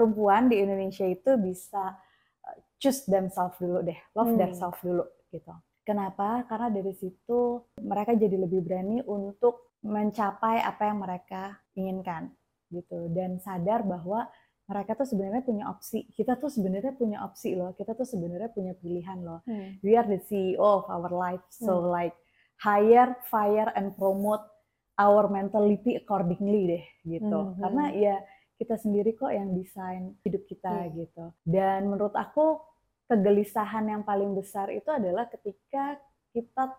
[0.00, 1.92] perempuan di Indonesia itu bisa
[2.40, 4.38] uh, choose themselves dulu deh, love Hmm.
[4.40, 5.52] their self dulu gitu.
[5.84, 6.48] Kenapa?
[6.48, 11.42] Karena dari situ mereka jadi lebih berani untuk mencapai apa yang mereka
[11.72, 12.32] inginkan
[12.70, 14.24] gitu dan sadar bahwa
[14.64, 16.06] mereka tuh sebenarnya punya opsi.
[16.14, 17.74] Kita tuh sebenarnya punya opsi loh.
[17.74, 19.42] Kita tuh sebenarnya punya pilihan loh.
[19.44, 19.76] Hmm.
[19.82, 21.42] We are the CEO of our life.
[21.50, 21.90] So Hmm.
[21.90, 22.16] like
[22.56, 24.46] hire, fire, and promote
[24.94, 26.84] our mentality accordingly deh
[27.18, 27.38] gitu.
[27.50, 27.56] Mhm.
[27.58, 28.14] Karena ya
[28.60, 30.92] kita sendiri kok yang desain hidup kita Iya.
[31.00, 31.24] gitu.
[31.40, 32.60] Dan menurut aku
[33.08, 35.96] kegelisahan yang paling besar itu adalah ketika
[36.30, 36.76] kita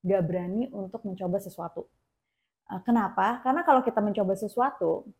[0.00, 1.90] gak berani untuk mencoba sesuatu.
[2.70, 3.42] Uh, Kenapa?
[3.42, 5.10] Karena kalau kita mencoba sesuatu,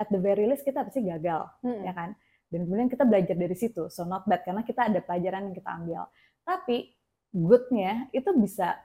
[0.00, 1.84] at the very least kita pasti gagal Hmm.
[1.84, 2.16] ya kan?
[2.48, 5.70] Dan kemudian kita belajar dari situ, so not bad karena kita ada pelajaran yang kita
[5.72, 6.02] ambil.
[6.42, 6.96] Tapi
[7.30, 8.76] goodnya itu bisa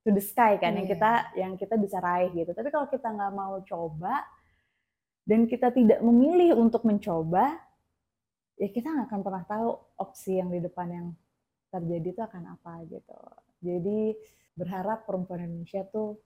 [0.00, 0.92] to the sky kan, yang Iya.
[0.96, 2.52] kita yang kita bisa raih gitu.
[2.52, 4.22] Tapi kalau kita nggak mau coba
[5.22, 7.54] dan kita tidak memilih untuk mencoba,
[8.58, 9.68] ya kita nggak akan pernah tahu
[10.02, 11.06] opsi yang di depan yang
[11.70, 13.18] terjadi itu akan apa gitu.
[13.62, 14.18] Jadi
[14.58, 16.18] berharap perempuan Indonesia tuh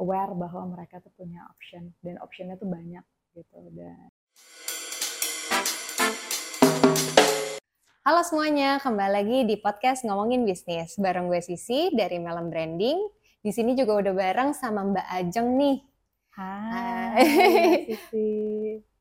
[0.00, 3.04] aware bahwa mereka tuh punya option dan optionnya tuh banyak
[3.36, 4.08] gitu dan
[8.04, 13.00] Halo semuanya, kembali lagi di podcast Ngomongin Bisnis bareng gue Sisi dari Melem Branding.
[13.40, 15.93] Di sini juga udah bareng sama Mbak Ajeng nih.
[16.34, 18.26] Hai, Sisi.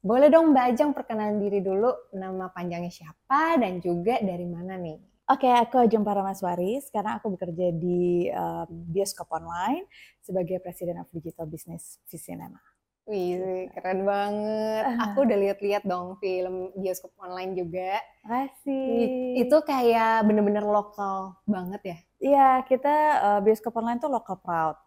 [0.05, 5.01] Boleh dong Mbak Ajeng perkenalan diri dulu, nama panjangnya siapa dan juga dari mana nih?
[5.25, 6.77] Oke, aku Ajeng Paramaswari.
[6.85, 9.89] Sekarang aku bekerja di um, bioskop online
[10.21, 12.61] sebagai Presiden of Digital Business Visinema.
[13.09, 14.83] Wih, keren banget.
[15.09, 17.97] Aku udah lihat-lihat dong film bioskop online juga.
[18.29, 19.41] Makasih.
[19.41, 21.97] Itu kayak bener-bener lokal banget ya.
[22.21, 22.95] Iya, kita
[23.25, 24.77] uh, bioskop online tuh local proud.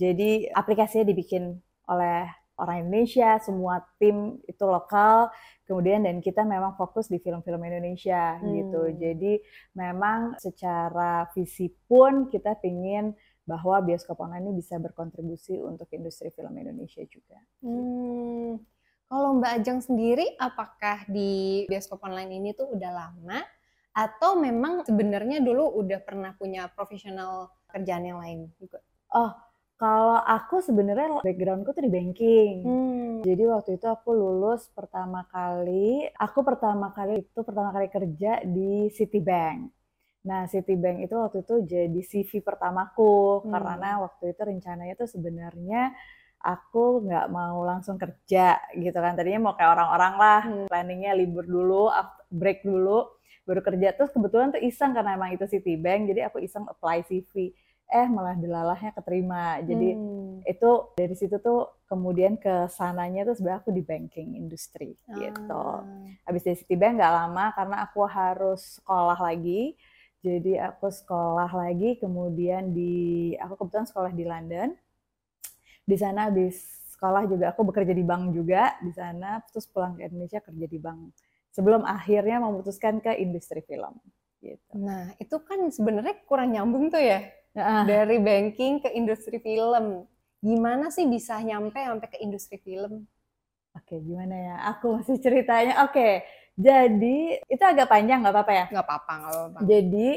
[0.00, 1.60] Jadi aplikasinya dibikin
[1.90, 5.32] oleh orang Indonesia, semua tim itu lokal.
[5.64, 8.80] Kemudian dan kita memang fokus di film-film Indonesia gitu.
[8.86, 8.96] Hmm.
[9.00, 9.32] Jadi
[9.74, 13.16] memang secara visi pun kita pingin
[13.48, 17.38] bahwa bioskop online ini bisa berkontribusi untuk industri film Indonesia juga.
[17.64, 18.62] Hmm,
[19.10, 23.42] kalau Mbak Ajeng sendiri, apakah di bioskop online ini tuh udah lama
[23.90, 28.78] atau memang sebenarnya dulu udah pernah punya profesional kerjaan yang lain juga?
[29.10, 29.34] Oh,
[29.80, 32.54] kalau aku sebenarnya backgroundku tuh di banking.
[32.60, 33.10] Hmm.
[33.24, 38.92] Jadi waktu itu aku lulus pertama kali, aku pertama kali itu pertama kali kerja di
[38.92, 39.72] Citibank.
[40.28, 43.56] Nah, Citibank itu waktu itu jadi CV pertamaku Hmm.
[43.56, 45.96] karena waktu itu rencananya tuh sebenarnya
[46.44, 49.16] aku nggak mau langsung kerja gitu kan.
[49.16, 50.66] Tadinya mau kayak orang-orang lah, Hmm.
[50.68, 51.88] planningnya libur dulu,
[52.28, 53.08] break dulu,
[53.48, 53.96] baru kerja.
[53.96, 57.56] Terus kebetulan tuh iseng karena emang itu Citibank, jadi aku iseng apply CV.
[57.90, 59.58] Eh malah delalahnya keterima.
[59.66, 60.40] Jadi Hmm.
[60.46, 65.52] itu dari situ tuh kemudian ke sananya tuh sebenarnya aku di banking industri gitu.
[65.52, 65.84] Ah.
[66.24, 69.74] Habis dari Citibank nggak lama karena aku harus sekolah lagi.
[70.20, 74.68] Jadi aku sekolah lagi, kemudian di aku kebetulan sekolah di London.
[75.88, 76.60] Di sana habis
[76.92, 80.76] sekolah juga aku bekerja di bank juga di sana, terus pulang ke Indonesia kerja di
[80.76, 81.16] bank.
[81.56, 83.96] Sebelum akhirnya memutuskan ke industri film
[84.44, 84.72] gitu.
[84.76, 90.06] Nah, itu kan sebenarnya kurang nyambung tuh ya Nah, dari banking ke industri film.
[90.40, 93.04] Gimana sih bisa nyampe sampai ke industri film?
[93.76, 94.56] Oke, gimana ya?
[94.74, 95.84] Aku masih ceritanya.
[95.84, 96.24] Oke,
[96.56, 98.64] jadi itu agak panjang nggak apa-apa ya?
[98.72, 99.58] Nggak apa-apa, nggak apa-apa.
[99.66, 100.08] Jadi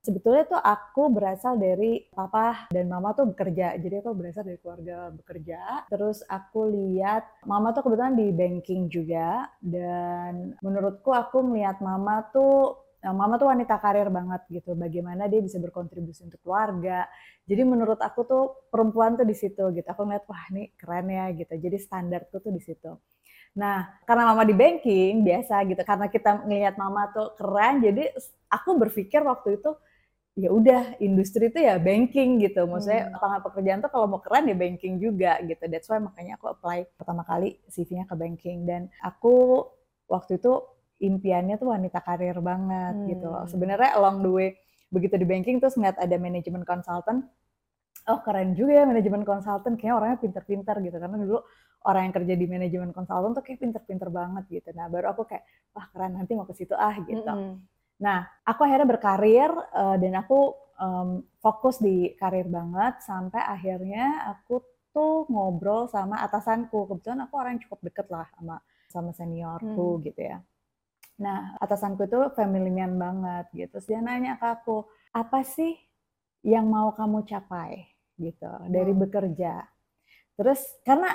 [0.00, 3.76] sebetulnya tuh aku berasal dari papa dan mama tuh bekerja.
[3.76, 5.60] Jadi aku berasal dari keluarga bekerja.
[5.88, 12.89] Terus aku lihat mama tuh kebetulan di banking juga dan menurutku aku melihat mama tuh
[13.00, 14.76] Nah, mama tuh wanita karir banget gitu.
[14.76, 17.08] Bagaimana dia bisa berkontribusi untuk keluarga.
[17.48, 19.88] Jadi menurut aku tuh perempuan tuh di situ gitu.
[19.88, 21.54] Aku ngeliat wah ini keren ya gitu.
[21.56, 22.92] Jadi standarku tuh di situ.
[23.56, 25.82] Nah, karena mama di banking biasa gitu.
[25.82, 28.12] Karena kita ngelihat mama tuh keren, jadi
[28.52, 29.72] aku berpikir waktu itu
[30.38, 32.64] ya udah industri itu ya banking gitu.
[32.68, 33.12] Maksudnya Hmm.
[33.18, 35.64] lapangan pekerjaan tuh kalau mau keren ya banking juga gitu.
[35.66, 39.66] That's why makanya aku apply pertama kali CV-nya ke banking dan aku
[40.06, 40.52] waktu itu
[41.00, 43.28] impiannya tuh wanita karir banget gitu.
[43.32, 43.48] Hmm.
[43.48, 44.48] Sebenarnya along the way
[44.92, 47.24] begitu di banking terus ngeliat ada manajemen consultant,
[48.10, 51.38] oh keren juga ya manajemen consultant, kayaknya orangnya pinter-pinter gitu karena dulu
[51.88, 54.68] orang yang kerja di manajemen consultant tuh kayak pinter-pinter banget gitu.
[54.76, 57.24] Nah baru aku kayak wah keren nanti mau ke situ ah gitu.
[57.24, 57.56] Mm-mm.
[58.00, 64.64] Nah, aku akhirnya berkarir eh, dan aku em, fokus di karir banget sampai akhirnya aku
[64.88, 66.88] tuh ngobrol sama atasanku.
[66.88, 68.56] Kebetulan aku orang yang cukup deket lah sama
[68.88, 70.02] sama seniorku Hmm.
[70.02, 70.40] gitu ya.
[71.20, 73.68] Nah, atasanku itu family man banget gitu.
[73.76, 75.76] Terus dia nanya ke aku, apa sih
[76.40, 77.84] yang mau kamu capai
[78.16, 79.00] gitu dari Hmm.
[79.04, 79.68] bekerja?
[80.40, 81.12] Terus karena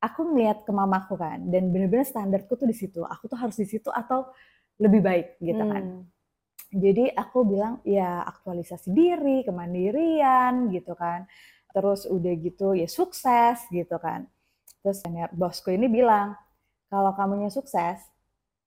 [0.00, 3.64] aku ngeliat ke mamaku kan dan bener-bener standarku tuh di situ aku tuh harus di
[3.66, 4.28] situ atau
[4.76, 6.02] lebih baik gitu kan Hmm.
[6.70, 11.24] jadi aku bilang ya aktualisasi diri kemandirian gitu kan
[11.72, 14.28] terus udah gitu ya sukses gitu kan
[14.84, 15.00] terus
[15.32, 16.36] bosku ini bilang
[16.92, 17.98] kalau kamunya sukses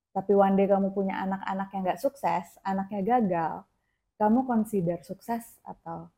[0.09, 3.53] tapi one day kamu punya anak-anak yang nggak sukses anaknya gagal
[4.19, 6.11] kamu consider sukses atau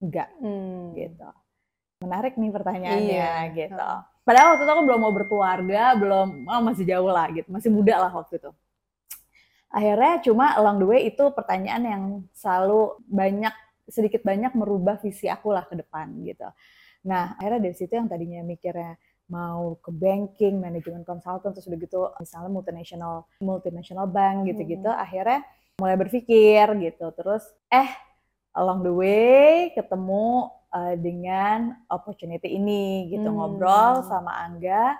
[0.00, 0.96] enggak Hmm.
[0.96, 1.28] gitu.
[2.00, 3.34] Menarik nih pertanyaannya Iya.
[3.52, 3.88] gitu.
[4.24, 8.00] Padahal waktu itu aku belum mau berkeluarga, belum oh, masih jauh lah gitu, masih muda
[8.00, 8.50] lah waktu itu.
[9.68, 12.02] Akhirnya cuma along the way itu pertanyaan yang
[12.32, 13.52] selalu banyak
[13.90, 16.46] sedikit banyak merubah visi aku lah ke depan gitu.
[17.04, 18.96] Nah akhirnya dari situ yang tadinya mikirnya
[19.30, 25.40] mau ke banking, manajemen konsultan, terus udah gitu misalnya multinational multinational bank gitu-gitu, akhirnya
[25.80, 27.06] mulai berpikir gitu.
[27.16, 27.42] Terus
[27.72, 27.88] eh
[28.54, 33.38] along the way ketemu uh, dengan opportunity ini gitu Hmm.
[33.38, 34.94] ngobrol sama Angga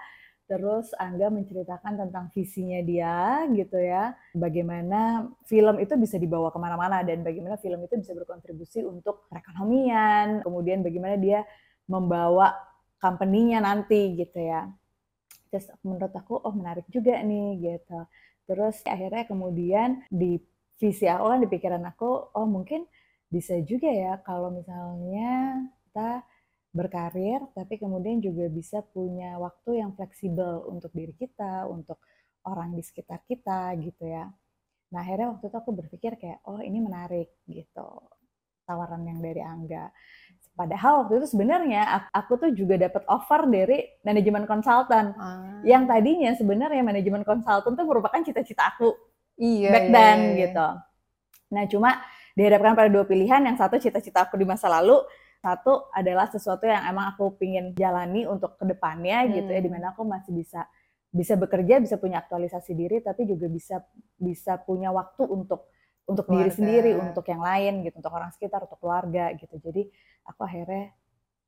[0.45, 7.01] terus Angga menceritakan tentang visinya dia gitu ya bagaimana film itu bisa dibawa ke mana-mana
[7.01, 11.49] dan bagaimana film itu bisa berkontribusi untuk perekonomian kemudian bagaimana dia
[11.89, 12.53] membawa
[13.05, 14.65] company-nya nanti gitu ya
[15.53, 18.01] terus menurut aku oh menarik juga nih gitu
[18.49, 20.41] terus akhirnya kemudian di
[20.81, 22.89] visi aku kan di pikiran aku oh mungkin
[23.29, 26.25] bisa juga ya kalau misalnya kita
[26.75, 32.03] berkarir tapi kemudian juga bisa punya waktu yang fleksibel untuk diri kita, untuk
[32.51, 34.27] orang di sekitar kita gitu ya.
[34.91, 38.11] Nah akhirnya waktu itu aku berpikir kayak oh ini menarik gitu
[38.67, 39.87] tawaran yang dari Angga.
[40.55, 41.83] Padahal waktu itu sebenarnya
[42.15, 45.59] aku tuh juga dapat offer dari manajemen konsultan Ah.
[45.67, 48.95] yang tadinya sebenarnya manajemen konsultan tuh merupakan cita-cita aku
[49.35, 50.39] iya, back iya, then iya, iya.
[50.47, 50.69] gitu.
[51.59, 51.91] Nah cuma
[52.39, 55.03] dihadapkan pada dua pilihan, yang satu cita-cita aku di masa lalu,
[55.43, 59.67] satu adalah sesuatu yang emang aku pingin jalani untuk ke depannya gitu ya, Hmm.
[59.67, 60.71] di mana aku masih bisa
[61.15, 63.83] bisa bekerja, bisa punya aktualisasi diri, tapi juga bisa
[64.19, 65.67] bisa punya waktu untuk
[66.05, 66.53] untuk diri Keluarga.
[66.53, 69.57] sendiri, untuk yang lain gitu, untuk orang sekitar, untuk keluarga gitu.
[69.61, 69.83] Jadi
[70.29, 70.93] aku akhirnya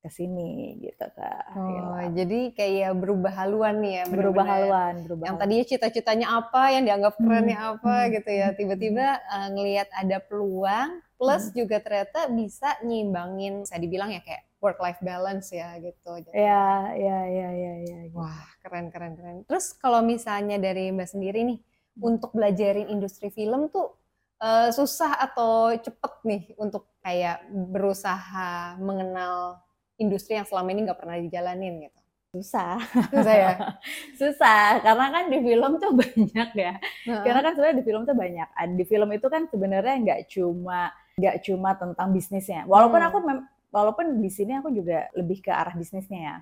[0.01, 1.45] ke sini gitu kak.
[1.57, 2.15] Oh, Hilal.
[2.15, 4.47] jadi kayak berubah haluan nih ya, berubah bener-bener.
[4.47, 8.57] haluan, berubah Yang tadinya cita-citanya apa, yang dianggap kerennya Hmm, apa hmm, gitu ya, hmm,
[8.61, 10.89] tiba-tiba eh, ngelihat ada peluang,
[11.19, 11.57] plus Hmm.
[11.59, 16.13] juga ternyata bisa nyimbangin, saya dibilang ya kayak work life balance ya gitu.
[16.23, 17.99] Jadi, Ya, ya, ya, ya, ya.
[18.09, 18.17] gitu.
[18.17, 19.37] Wah, keren keren keren.
[19.49, 21.59] Terus kalau misalnya dari Mbak sendiri nih,
[21.99, 23.97] untuk belajarin industri film tuh
[24.39, 29.61] eh, susah atau cepet nih untuk kayak berusaha mengenal
[29.97, 32.01] industri yang selama ini nggak pernah dijalanin gitu.
[32.35, 32.77] susah
[33.09, 33.53] Susah ya?
[34.21, 36.73] susah karena kan di film tuh banyak ya
[37.09, 37.23] Heeh.
[37.25, 40.81] karena kan sebenarnya di film tuh banyak Ad- di film itu kan sebenarnya nggak cuma
[41.17, 43.09] nggak cuma tentang bisnisnya walaupun Hmm.
[43.09, 46.37] aku mem- walaupun di sini aku juga lebih ke arah bisnisnya ya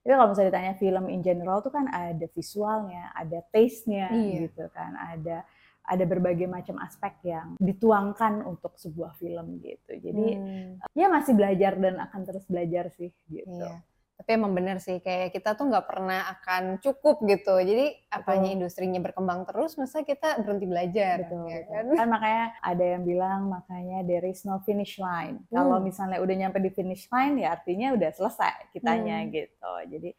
[0.00, 4.48] tapi kalau misalnya ditanya film in general tuh kan ada visualnya ada taste-nya Iya.
[4.48, 5.46] gitu kan ada
[5.90, 10.78] ada berbagai macam aspek yang dituangkan untuk sebuah film gitu jadi Hmm.
[10.94, 13.82] ya masih belajar dan akan terus belajar sih gitu Iya.
[14.20, 17.56] Tapi emang bener sih, kayak kita tuh nggak pernah akan cukup gitu.
[17.56, 18.56] Jadi apanya Betul.
[18.60, 21.84] industrinya berkembang terus, masa kita berhenti belajar, Betul, ya kan?
[21.96, 25.40] Kan makanya ada yang bilang makanya there is no finish line.
[25.48, 25.88] Kalau Hmm.
[25.88, 29.32] misalnya udah nyampe di finish line ya artinya udah selesai kitanya Hmm.
[29.32, 29.72] gitu.
[29.88, 30.10] Jadi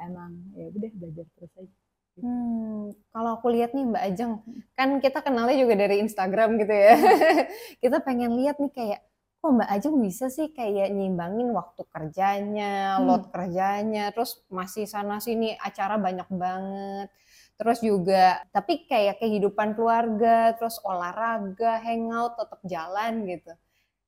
[0.00, 1.76] emang ya udah belajar terus aja.
[2.20, 4.32] Hmm, kalau aku lihat nih Mbak Ajeng,
[4.76, 6.92] kan kita kenalnya juga dari Instagram gitu ya.
[7.82, 9.00] kita pengen lihat nih kayak,
[9.40, 13.06] kok Mbak Ajeng bisa sih kayak nyimbangin waktu kerjanya, Hmm.
[13.08, 17.08] load kerjanya, terus masih sana sini acara banyak banget.
[17.56, 23.52] Terus juga, tapi kayak kehidupan keluarga, terus olahraga, hangout, tetap jalan gitu.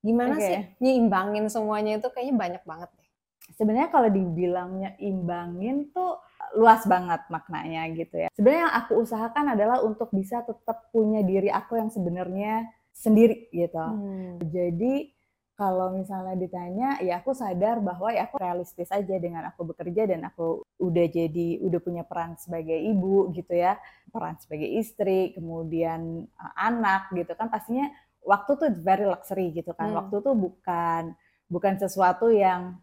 [0.05, 0.45] Gimana Oke.
[0.45, 3.09] sih nyimbangin semuanya itu kayaknya banyak banget deh.
[3.57, 6.21] Sebenarnya kalau dibilangnya imbangin tuh
[6.53, 8.29] luas banget maknanya gitu ya.
[8.37, 13.81] Sebenarnya yang aku usahakan adalah untuk bisa tetap punya diri aku yang sebenarnya sendiri gitu.
[13.81, 14.39] Hmm.
[14.45, 15.15] Jadi
[15.55, 20.27] kalau misalnya ditanya, ya aku sadar bahwa ya aku realistis aja dengan aku bekerja dan
[20.27, 23.79] aku udah jadi udah punya peran sebagai ibu gitu ya,
[24.11, 27.87] peran sebagai istri, kemudian uh, anak gitu kan pastinya
[28.27, 29.95] waktu tuh very luxury gitu kan.
[29.95, 29.99] Hmm.
[30.03, 31.15] Waktu tuh bukan
[31.47, 32.75] bukan sesuatu yang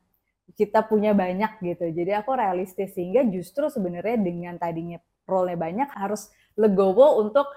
[0.56, 1.90] kita punya banyak gitu.
[1.90, 7.48] Jadi aku realistis sehingga justru sebenarnya dengan tadinya role-nya banyak harus legowo untuk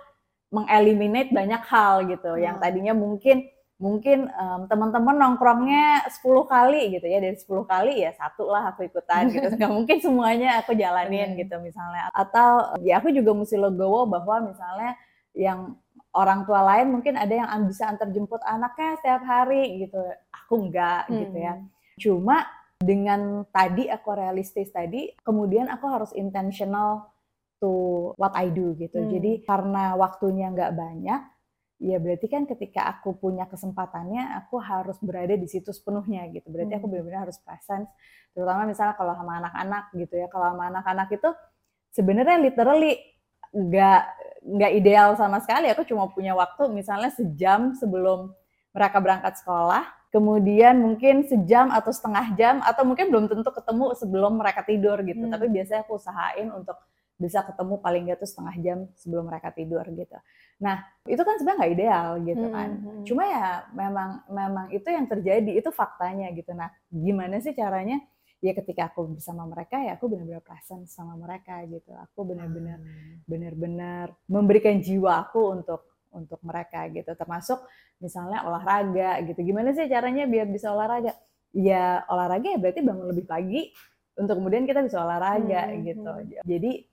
[0.51, 2.39] mengeliminate banyak hal gitu.
[2.39, 2.65] Yang Hmm.
[2.65, 3.37] tadinya mungkin
[3.75, 8.87] mungkin em, teman-teman nongkrongnya 10 kali gitu ya dari 10 kali ya satu lah aku
[8.87, 11.43] ikutan gitu nggak mungkin semuanya aku jalanin Bener.
[11.43, 14.95] gitu misalnya atau ya aku juga mesti legowo bahwa misalnya
[15.35, 15.75] yang
[16.15, 19.99] orang tua lain mungkin ada yang bisa antar jemput anaknya setiap hari gitu
[20.31, 21.67] aku enggak gitu ya Hmm.
[21.99, 22.47] cuma
[22.85, 27.09] dengan tadi aku realistis tadi, kemudian aku harus intentional
[27.57, 29.01] to what I do gitu.
[29.01, 29.09] Hmm.
[29.09, 31.21] Jadi karena waktunya nggak banyak,
[31.81, 36.53] ya berarti kan ketika aku punya kesempatannya, aku harus berada di situ sepenuhnya gitu.
[36.53, 36.93] Berarti aku Hmm.
[36.93, 37.89] benar-benar harus presence,
[38.37, 40.29] terutama misalnya kalau sama anak-anak gitu ya.
[40.29, 41.31] Kalau sama anak-anak itu
[41.97, 43.01] sebenarnya literally
[43.55, 44.03] nggak
[44.45, 45.73] nggak ideal sama sekali.
[45.73, 48.35] Aku cuma punya waktu misalnya sejam sebelum
[48.75, 54.39] mereka berangkat sekolah, kemudian mungkin sejam atau setengah jam, atau mungkin belum tentu ketemu sebelum
[54.39, 55.27] mereka tidur gitu.
[55.27, 55.35] Hmm.
[55.35, 56.79] Tapi biasanya aku usahain untuk
[57.19, 60.19] bisa ketemu paling nggak tuh setengah jam sebelum mereka tidur gitu.
[60.63, 62.71] Nah itu kan sebenarnya nggak ideal gitu kan.
[62.75, 63.05] Hmm, hmm.
[63.07, 66.55] Cuma ya memang memang itu yang terjadi itu faktanya gitu.
[66.55, 68.03] Nah gimana sih caranya?
[68.43, 71.91] Ya ketika aku bersama mereka ya aku benar-benar present sama mereka gitu.
[71.95, 73.23] Aku benar-benar Hmm.
[73.31, 77.11] benar-benar memberikan jiwa aku untuk untuk mereka gitu.
[77.13, 77.59] Termasuk
[77.99, 79.43] misalnya olahraga gitu.
[79.43, 81.13] Gimana sih caranya biar bisa olahraga?
[81.51, 83.71] Ya olahraga ya berarti bangun lebih pagi
[84.15, 86.07] untuk kemudian kita bisa olahraga Hmm, gitu.
[86.07, 86.31] Hmm.
[86.47, 86.87] jadi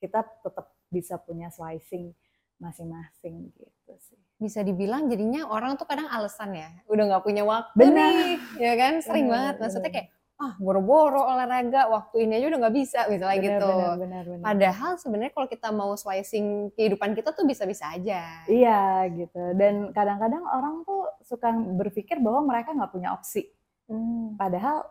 [0.00, 2.14] kita tetap bisa punya slicing
[2.60, 4.18] masing-masing gitu sih.
[4.36, 6.68] Bisa dibilang jadinya orang tuh kadang alasan ya.
[6.86, 8.12] Udah nggak punya waktu Benar.
[8.12, 8.92] nih ya kan?
[9.00, 9.54] Sering Benar, banget.
[9.60, 10.08] Maksudnya kayak
[10.40, 14.44] ah boro-boro olahraga waktu ini aja udah nggak bisa misalnya benar, gitu benar, benar, benar.
[14.48, 20.40] padahal sebenarnya kalau kita mau slicing kehidupan kita tuh bisa-bisa aja iya gitu dan kadang-kadang
[20.48, 23.52] orang tuh suka berpikir bahwa mereka nggak punya opsi
[23.90, 24.38] Hmm.
[24.38, 24.86] Padahal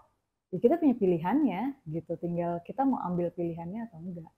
[0.52, 4.32] ya kita punya pilihannya gitu, tinggal kita mau ambil pilihannya atau enggak.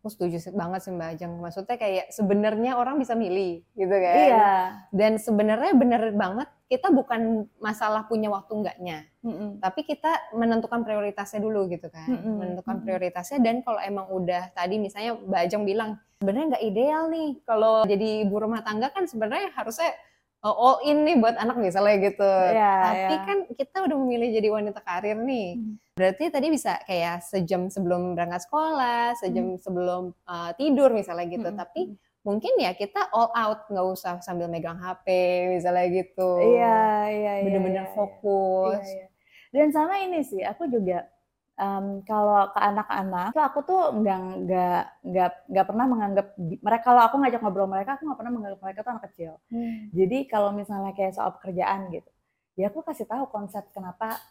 [0.00, 4.52] Aku setuju banget sih Mbak Ajeng maksudnya kayak sebenarnya orang bisa milih gitu kan Iya.
[4.90, 9.60] dan sebenarnya bener banget kita bukan masalah punya waktu enggaknya Mm-mm.
[9.60, 12.86] tapi kita menentukan prioritasnya dulu gitu kan Mm-mm, menentukan mm-mm.
[12.88, 17.84] prioritasnya dan kalau emang udah tadi misalnya Mbak Ajeng bilang sebenarnya nggak ideal nih kalau
[17.84, 19.92] jadi ibu rumah tangga kan sebenarnya harusnya
[20.40, 23.24] uh, all in nih buat anak misalnya gitu Iya, tapi iya.
[23.28, 25.76] kan kita udah memilih jadi wanita karir nih Hmm.
[26.00, 29.60] Berarti tadi bisa kayak sejam sebelum berangkat sekolah sejam Hmm.
[29.60, 31.60] sebelum uh, tidur misalnya gitu Mm-mm.
[31.60, 35.04] tapi mungkin ya kita all out nggak usah sambil megang HP
[35.52, 37.44] misalnya gitu Iya, iya, iya.
[37.44, 37.94] bener-bener iya, iya.
[37.94, 39.06] fokus Iya, iya.
[39.50, 41.10] Dan sama ini sih, aku juga
[41.56, 47.02] em, kalau ke anak-anak, tuh aku tuh nggak nggak nggak nggak pernah menganggap mereka kalau
[47.02, 49.32] aku ngajak ngobrol mereka, aku nggak pernah menganggap mereka tuh anak kecil.
[49.50, 49.90] Hmm.
[49.90, 52.06] Jadi kalau misalnya kayak soal pekerjaan gitu,
[52.54, 54.22] ya aku kasih tahu konsep kenapa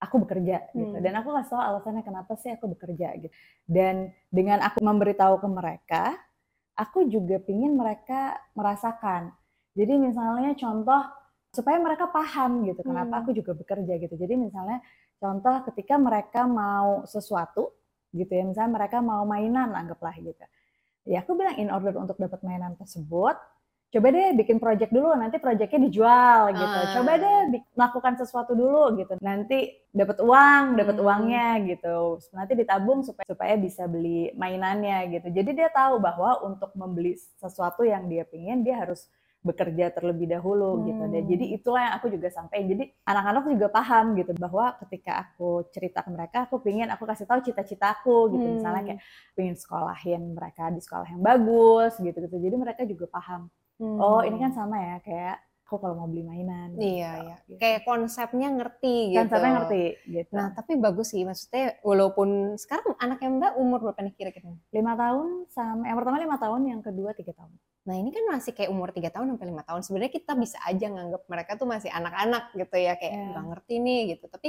[0.00, 1.04] aku bekerja gitu, Hmm.
[1.04, 3.28] dan aku kasih tahu alasannya kenapa sih aku bekerja gitu.
[3.68, 6.04] Dan dengan aku memberitahu ke mereka,
[6.72, 9.36] aku juga pingin mereka merasakan.
[9.76, 11.04] Jadi misalnya contoh
[11.52, 13.22] supaya mereka paham gitu kenapa Hmm.
[13.22, 14.14] aku juga bekerja gitu.
[14.16, 14.80] Jadi misalnya
[15.20, 17.76] contoh ketika mereka mau sesuatu
[18.10, 20.40] gitu ya, misalnya mereka mau mainan anggaplah gitu.
[21.04, 23.36] Ya aku bilang in order untuk dapat mainan tersebut,
[23.90, 26.78] coba deh bikin project dulu, nanti projectnya dijual gitu.
[26.78, 26.92] Ah.
[26.94, 27.38] Coba deh
[27.74, 29.18] melakukan sesuatu dulu gitu.
[29.18, 31.04] Nanti dapat uang, dapat Hmm.
[31.04, 31.98] uangnya gitu.
[32.30, 35.26] Nanti ditabung supaya supaya bisa beli mainannya gitu.
[35.34, 40.84] Jadi dia tahu bahwa untuk membeli sesuatu yang dia pingin dia harus bekerja terlebih dahulu
[40.84, 41.30] gitu dan Hmm.
[41.32, 46.04] jadi itulah yang aku juga sampaikan jadi anak-anak juga paham gitu bahwa ketika aku cerita
[46.04, 48.60] ke mereka aku pingin aku kasih tahu cita-citaku gitu Hmm.
[48.60, 49.00] misalnya kayak
[49.32, 53.48] pingin sekolahin mereka di sekolah yang bagus gitu gitu jadi mereka juga paham
[53.80, 56.82] oh ini kan sama ya kayak aku kalau mau beli mainan Hmm.
[56.82, 57.36] Iya, gitu, iya.
[57.46, 57.58] gitu.
[57.62, 59.18] Kayak konsepnya ngerti gitu.
[59.22, 61.22] konsepnya ngerti gitu Nah, tapi bagus sih.
[61.22, 64.50] Maksudnya walaupun sekarang anaknya Mbak umur berapa nih kira-kira?
[64.74, 68.52] lima tahun sama yang pertama lima tahun yang kedua tiga tahun Nah, ini kan masih
[68.52, 69.80] kayak umur 3 tahun sampai 5 tahun.
[69.80, 72.92] Sebenarnya kita bisa aja nganggap mereka tuh masih anak-anak gitu ya.
[73.00, 73.24] Kayak Iya.
[73.32, 74.24] nggak ngerti nih gitu.
[74.28, 74.48] Tapi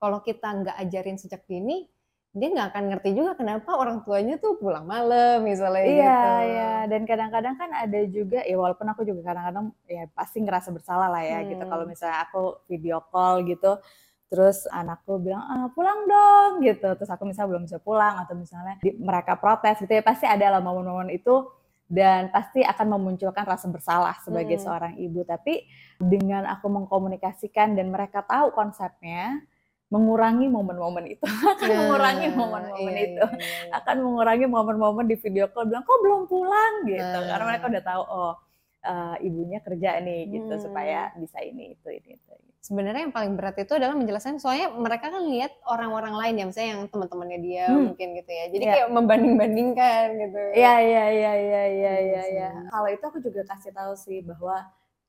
[0.00, 1.84] kalau kita nggak ajarin sejak dini,
[2.30, 6.30] dia nggak akan ngerti juga kenapa orang tuanya tuh pulang malam misalnya Iya, gitu.
[6.46, 6.72] iya.
[6.86, 11.26] Dan kadang-kadang kan ada juga, ya walaupun aku juga kadang-kadang ya pasti ngerasa bersalah lah
[11.26, 11.58] ya gitu.
[11.58, 11.68] Hmm.
[11.68, 13.82] Kalau misalnya aku video call gitu,
[14.30, 16.86] terus anakku bilang, ah, pulang dong gitu.
[16.94, 20.02] Terus aku misalnya belum bisa pulang atau misalnya di- mereka protes gitu ya.
[20.06, 21.50] Pasti ada lah momen-momen itu
[21.90, 24.64] dan pasti akan memunculkan rasa bersalah sebagai Hmm.
[24.70, 25.26] seorang ibu.
[25.26, 25.66] Tapi
[25.98, 29.42] dengan aku mengkomunikasikan dan mereka tahu konsepnya,
[29.90, 33.74] mengurangi momen-momen itu, akan Nah, mengurangi momen-momen iya, itu iya.
[33.74, 37.26] akan mengurangi momen-momen di video call bilang kok belum pulang gitu Ah.
[37.26, 38.34] karena mereka udah tahu oh
[38.80, 40.62] eh, ibunya kerja nih gitu Hmm.
[40.62, 45.08] supaya bisa ini itu ini itu Sebenarnya yang paling berat itu adalah menjelaskan soalnya mereka
[45.08, 47.88] kan lihat orang-orang lain ya, misalnya yang teman-temannya dia Hmm.
[47.88, 48.44] mungkin gitu ya.
[48.46, 48.72] Jadi Iya.
[48.76, 50.40] kayak membanding-bandingkan gitu.
[50.54, 52.48] Iya iya iya iya iya Iya iya iya.
[52.52, 52.68] sih.
[52.68, 54.56] Kalau itu aku juga kasih tahu sih bahwa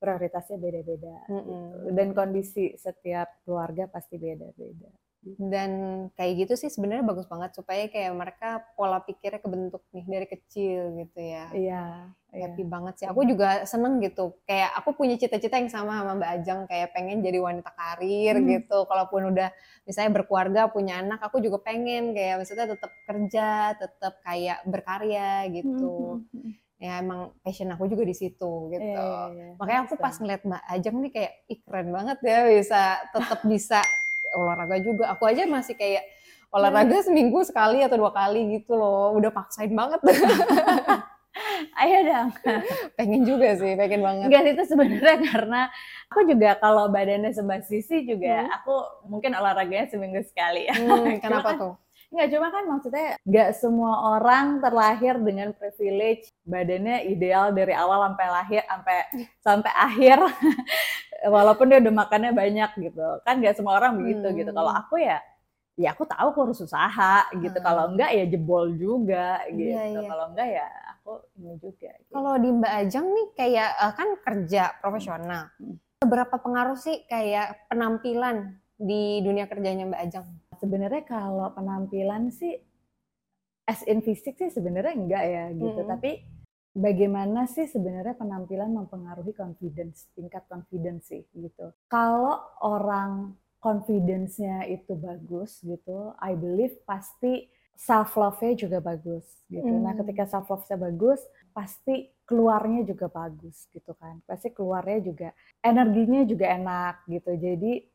[0.01, 1.85] prioritasnya beda-beda Mm-mm.
[1.85, 1.93] gitu.
[1.93, 4.89] dan kondisi setiap keluarga pasti beda-beda.
[5.21, 5.71] Dan
[6.17, 10.97] kayak gitu sih sebenarnya bagus banget supaya kayak mereka pola pikirnya kebentuk nih dari kecil
[10.97, 11.45] gitu ya.
[11.53, 11.83] Iya,
[12.33, 12.49] iya.
[12.49, 13.05] Happy banget sih.
[13.05, 14.33] Aku juga seneng gitu.
[14.49, 18.49] Kayak aku punya cita-cita yang sama sama Mbak Ajeng kayak pengen jadi wanita karir Hmm.
[18.49, 18.77] gitu.
[18.89, 19.53] Kalaupun udah
[19.85, 26.17] misalnya berkeluarga, punya anak, aku juga pengen kayak maksudnya tetap kerja, tetap kayak berkarya gitu.
[26.17, 26.53] Hmm, hmm, hmm.
[26.81, 28.81] Ya emang passion aku juga di situ gitu.
[28.81, 29.53] Iya, iya, iya.
[29.61, 32.81] Makanya aku pas ngeliat Mbak Ajeng nih kayak ih keren banget ya bisa
[33.13, 33.79] tetap bisa
[34.33, 35.13] olahraga juga.
[35.13, 36.01] Aku aja masih kayak
[36.49, 39.13] olahraga seminggu sekali atau dua kali gitu loh.
[39.13, 40.01] Udah paksain banget.
[41.79, 42.29] Ayo dong.
[42.99, 44.27] pengen juga sih, pengen banget.
[44.27, 45.61] Enggak itu sebenarnya karena
[46.11, 48.57] aku juga kalau badannya sebelah sisi juga Hmm.
[48.57, 48.73] aku
[49.07, 50.75] mungkin olahraganya seminggu sekali ya.
[50.75, 51.73] Hmm, kenapa tuh?
[52.11, 58.27] Nggak, cuma kan maksudnya nggak semua orang terlahir dengan privilege badannya ideal dari awal sampai
[58.27, 58.97] lahir sampai
[59.39, 60.19] sampai akhir
[61.35, 64.37] walaupun dia udah makannya banyak gitu kan nggak semua orang begitu Hmm.
[64.37, 65.23] gitu kalau aku ya
[65.77, 67.65] ya aku tahu aku harus usaha gitu Hmm.
[67.65, 70.09] kalau enggak ya jebol juga gitu Iya, iya.
[70.09, 72.11] kalau enggak ya aku ini juga gitu.
[72.11, 75.47] Kalau di Mbak Ajeng nih kayak eh, kan kerja profesional.
[75.57, 75.79] Hmm.
[76.01, 80.27] Seberapa pengaruh sih kayak penampilan di dunia kerjanya Mbak Ajeng?
[80.61, 82.61] Sebenarnya kalau penampilan sih
[83.65, 85.81] as in fisik sih sebenarnya enggak ya gitu.
[85.81, 85.89] Mm-mm.
[85.89, 86.11] tapi
[86.71, 91.73] bagaimana sih sebenarnya penampilan mempengaruhi confidence tingkat confidence sih gitu.
[91.91, 97.45] Kalau orang confidence-nya itu bagus gitu I believe pasti
[97.77, 99.67] self love-nya juga bagus gitu.
[99.67, 100.01] Nah Hmm.
[100.05, 104.23] ketika self love-nya bagus pasti keluarnya juga bagus gitu kan.
[104.25, 105.29] Pasti keluarnya juga
[105.61, 107.31] energinya juga enak gitu.
[107.35, 107.90] Jadi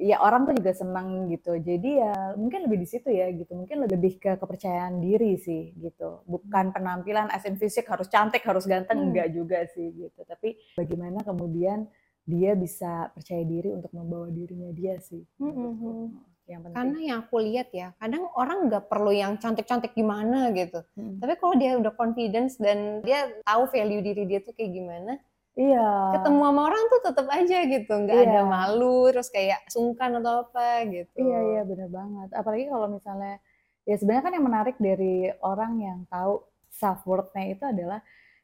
[0.00, 1.60] ya orang tuh juga senang gitu.
[1.60, 3.52] Jadi ya mungkin lebih di situ ya gitu.
[3.52, 6.24] Mungkin lebih ke kepercayaan diri sih gitu.
[6.24, 9.06] Bukan penampilan as in fisik harus cantik, harus ganteng Hmm.
[9.12, 10.20] enggak juga sih gitu.
[10.24, 11.84] Tapi bagaimana kemudian
[12.24, 15.20] dia bisa percaya diri untuk membawa dirinya dia sih.
[15.36, 15.88] Hmm, menurutku.
[15.88, 16.08] hmm,
[16.50, 16.74] Yang penting.
[16.74, 20.82] Karena yang aku lihat ya, kadang orang nggak perlu yang cantik-cantik gimana gitu.
[20.98, 21.22] Mm.
[21.22, 25.12] Tapi kalau dia udah confidence dan dia tahu value diri dia tuh kayak gimana,
[25.54, 26.14] Iya.
[26.14, 28.26] ketemu sama orang tuh tetap aja gitu, nggak Iya.
[28.30, 31.16] ada malu, terus kayak sungkan atau apa gitu.
[31.18, 32.28] Iya iya bener banget.
[32.32, 33.42] Apalagi kalau misalnya
[33.84, 38.00] ya sebenarnya kan yang menarik dari orang yang tahu self worth-nya itu adalah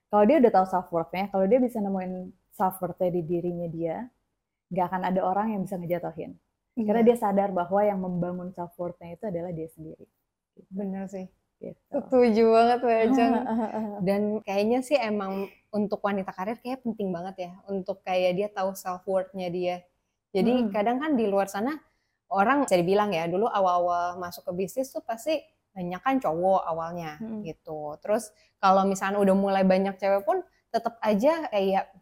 [0.07, 2.13] kalau dia udah tahu self worth-nya, kalau dia bisa nemuin
[2.53, 3.97] self worth-nya di dirinya dia,
[4.71, 6.35] nggak akan ada orang yang bisa ngejatuhin.
[6.77, 10.05] Iya, Karena dia sadar bahwa yang membangun self worth-nya itu adalah dia sendiri.
[10.69, 11.29] bener sih.
[11.57, 11.77] Gitu.
[11.89, 13.33] Setuju banget Ajeng.
[14.09, 18.73] Dan kayaknya sih emang untuk wanita karir kayak penting banget ya untuk kayak dia tahu
[18.73, 19.77] self worth-nya dia.
[20.33, 20.71] Jadi Hmm.
[20.73, 21.77] kadang kan di luar sana
[22.33, 25.37] orang bisa dibilang ya dulu awal-awal masuk ke bisnis tuh pasti
[25.77, 27.45] banyak kan cowok awalnya Hmm.
[27.45, 28.01] gitu.
[28.01, 30.41] Terus kalau misalnya udah mulai banyak cewek pun
[30.73, 31.93] tetap aja kayak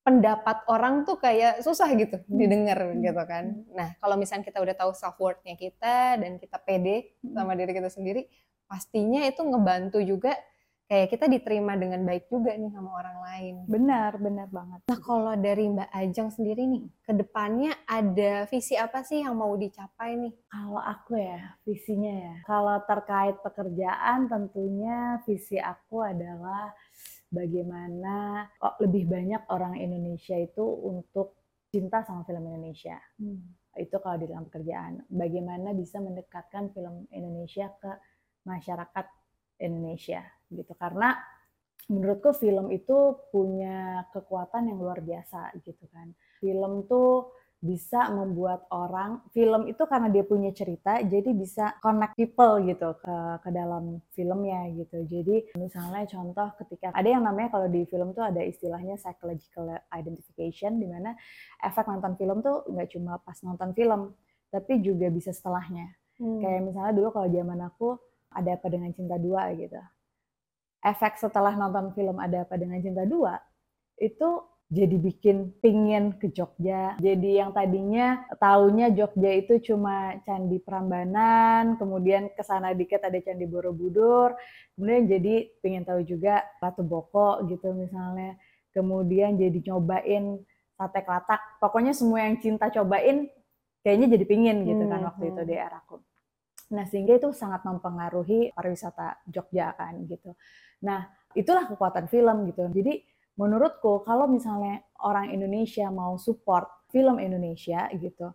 [0.00, 3.04] pendapat orang tuh kayak susah gitu didengar Hmm.
[3.04, 3.44] gitu kan.
[3.76, 7.36] Nah, kalau misalnya kita udah tahu self worth-nya kita dan kita pede Hmm.
[7.36, 8.26] sama diri kita sendiri,
[8.64, 10.34] pastinya itu ngebantu juga
[10.90, 13.54] kayak kita diterima dengan baik juga nih sama orang lain.
[13.70, 14.82] Benar, benar banget.
[14.90, 19.54] Nah, kalau dari Mbak Ajeng sendiri nih, ke depannya ada visi apa sih yang mau
[19.54, 20.34] dicapai nih?
[20.50, 22.34] Kalau aku ya, visinya ya.
[22.42, 26.74] Kalau terkait pekerjaan tentunya visi aku adalah
[27.30, 31.38] bagaimana kok lebih banyak orang Indonesia itu untuk
[31.70, 32.98] cinta sama film Indonesia.
[33.78, 35.06] Itu kalau di dalam pekerjaan.
[35.06, 37.94] Bagaimana bisa mendekatkan film Indonesia ke
[38.42, 39.06] masyarakat
[39.62, 40.72] Indonesia gitu.
[40.76, 41.14] Karena
[41.90, 46.14] menurutku film itu punya kekuatan yang luar biasa gitu kan.
[46.38, 52.56] Film tuh bisa membuat orang film itu karena dia punya cerita jadi bisa connect people
[52.64, 57.84] gitu ke ke dalam filmnya gitu jadi misalnya contoh ketika ada yang namanya kalau di
[57.84, 61.12] film tuh ada istilahnya psychological identification di mana
[61.60, 64.16] efek nonton film tuh nggak cuma pas nonton film
[64.48, 66.36] tapi juga bisa setelahnya Hmm.
[66.36, 67.88] kayak misalnya dulu kalau zaman aku
[68.36, 69.80] ada apa dengan cinta dua gitu
[70.80, 73.36] efek setelah nonton film ada apa dengan cinta dua
[74.00, 74.40] itu
[74.70, 76.94] jadi bikin pingin ke Jogja.
[77.02, 83.50] Jadi yang tadinya taunya Jogja itu cuma Candi Prambanan, kemudian ke sana dikit ada Candi
[83.50, 84.38] Borobudur,
[84.78, 88.38] kemudian jadi pingin tahu juga Ratu Boko gitu misalnya.
[88.70, 90.38] Kemudian jadi nyobain
[90.78, 91.42] sate kelatak.
[91.58, 93.26] Pokoknya semua yang cinta cobain
[93.82, 95.50] kayaknya jadi pingin gitu kan Hmm, waktu itu hmm.
[95.50, 95.96] di eraku.
[96.70, 100.38] Nah, sehingga itu sangat mempengaruhi pariwisata Jogja kan gitu.
[100.86, 101.02] Nah,
[101.34, 102.70] itulah kekuatan film gitu.
[102.70, 103.02] Jadi
[103.34, 108.30] menurutku kalau misalnya orang Indonesia mau support film Indonesia gitu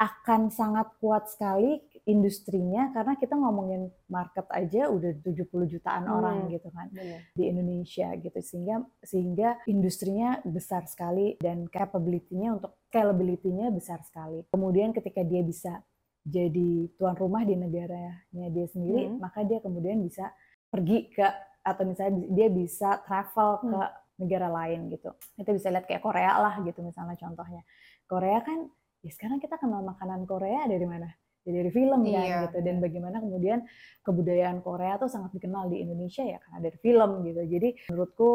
[0.00, 1.76] akan sangat kuat sekali
[2.08, 6.16] industrinya karena kita ngomongin market aja udah 70 jutaan Hmm.
[6.16, 7.20] orang gitu kan Bener.
[7.36, 14.48] di Indonesia gitu sehingga sehingga industrinya besar sekali dan capability-nya untuk scalability-nya besar sekali.
[14.48, 15.84] Kemudian ketika dia bisa
[16.22, 18.12] jadi tuan rumah di negaranya
[18.48, 19.18] dia sendiri, Hmm.
[19.18, 20.28] maka dia kemudian bisa
[20.68, 21.24] pergi ke
[21.60, 23.92] atau misalnya dia bisa travel ke Hmm.
[24.20, 25.12] negara lain gitu.
[25.34, 27.64] Kita bisa lihat kayak Korea lah gitu misalnya contohnya.
[28.04, 28.68] Korea kan
[29.00, 31.08] ya sekarang kita kenal makanan Korea dari mana?
[31.48, 33.64] Ya dari film kan Iya, gitu dan bagaimana kemudian
[34.04, 37.40] kebudayaan Korea tuh sangat dikenal di Indonesia ya karena dari film gitu.
[37.48, 38.30] Jadi menurutku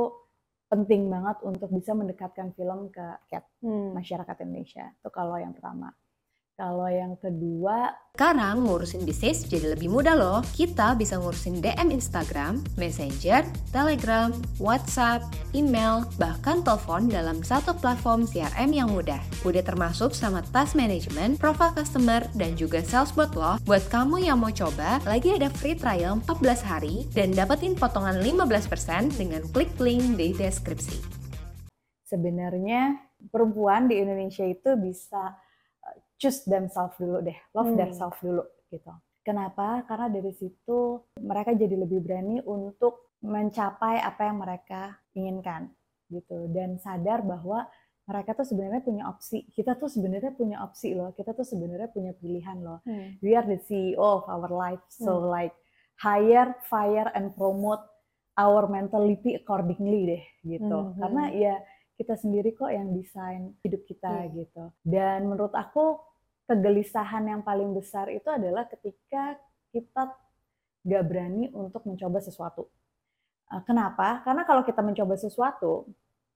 [0.65, 3.93] penting banget untuk bisa mendekatkan film ke rakyat Hmm.
[3.93, 4.89] masyarakat Indonesia.
[4.97, 5.93] Itu kalau yang pertama.
[6.55, 10.39] Kalau yang kedua, Sekarang ngurusin bisnis jadi lebih mudah loh.
[10.55, 13.43] Kita bisa ngurusin DM Instagram, Messenger,
[13.75, 19.19] Telegram, WhatsApp, email, bahkan telepon dalam satu platform CRM yang mudah.
[19.43, 23.59] Udah termasuk sama task management, profile customer, dan juga sales bot loh.
[23.67, 29.19] Buat kamu yang mau coba, lagi ada free trial 14 hari dan dapetin potongan 15%
[29.19, 31.03] dengan klik link di deskripsi.
[32.05, 32.95] sebenarnya
[33.27, 35.35] perempuan di Indonesia itu bisa
[36.17, 37.79] choose themselves dulu deh, love Hmm.
[37.79, 38.91] themselves dulu gitu.
[39.25, 39.81] Kenapa?
[39.89, 45.73] Karena dari situ mereka jadi lebih berani untuk mencapai apa yang mereka inginkan
[46.13, 47.65] gitu dan sadar bahwa
[48.05, 49.49] mereka tuh sebenarnya punya opsi.
[49.49, 51.09] Kita tuh sebenarnya punya opsi loh.
[51.17, 52.85] Kita tuh sebenarnya punya pilihan loh.
[52.85, 53.17] Hmm.
[53.25, 54.85] We are the CEO of our life.
[54.93, 55.57] So like
[55.97, 57.81] hire, fire, and promote
[58.37, 60.93] our mentality accordingly deh gitu.
[60.93, 61.01] Mhm.
[61.01, 61.55] Karena ya
[61.95, 64.31] kita sendiri kok yang desain hidup kita Iya.
[64.35, 64.63] gitu.
[64.83, 65.99] Dan menurut aku
[66.45, 69.39] kegelisahan yang paling besar itu adalah ketika
[69.71, 70.13] kita
[70.85, 72.69] gak berani untuk mencoba sesuatu.
[73.49, 74.21] Eh, Kenapa?
[74.21, 75.89] Karena kalau kita mencoba sesuatu,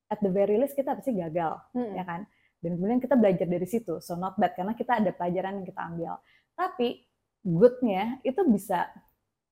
[0.07, 1.93] at the very least kita pasti gagal Hmm.
[1.93, 2.25] ya kan?
[2.59, 5.81] Dan kemudian kita belajar dari situ, so not bad karena kita ada pelajaran yang kita
[5.85, 6.13] ambil.
[6.55, 7.05] Tapi
[7.39, 8.89] goodnya itu bisa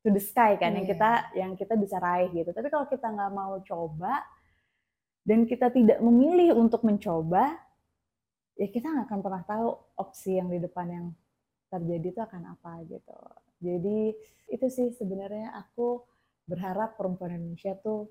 [0.01, 0.91] to the sky kan, yang Iya.
[0.95, 2.51] kita yang kita bisa raih gitu.
[2.51, 4.25] Tapi kalau kita nggak mau coba
[5.27, 7.59] dan kita tidak memilih untuk mencoba,
[8.55, 9.67] ya kita nggak akan pernah tahu
[9.99, 11.05] opsi yang di depan yang
[11.67, 13.19] terjadi itu akan apa gitu.
[13.59, 14.15] Jadi
[14.47, 15.99] itu sih sebenarnya aku
[16.47, 18.07] berharap perempuan Indonesia tuh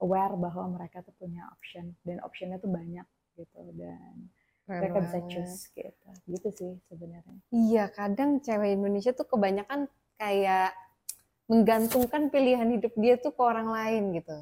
[0.00, 3.04] aware bahwa mereka tuh punya option dan optionnya tuh banyak
[3.36, 4.32] gitu dan
[4.64, 5.28] Keren mereka bisa banget.
[5.28, 10.72] choose gitu gitu sih sebenarnya Iya, kadang cewek Indonesia tuh kebanyakan kayak
[11.52, 14.38] menggantungkan pilihan hidup dia tuh ke orang lain gitu.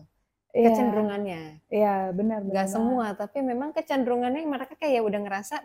[0.58, 1.42] Iya, Kecenderungannya.
[1.70, 2.74] iya benar benar Nggak banget.
[2.74, 5.56] semua, tapi memang kecenderungannya mereka kayak udah ngerasa